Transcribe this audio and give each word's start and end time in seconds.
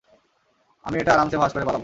আমি 0.85 0.95
এটা 0.99 1.11
আরামসে 1.13 1.37
ভাঁজ 1.37 1.51
করে 1.53 1.65
পালাবো। 1.65 1.79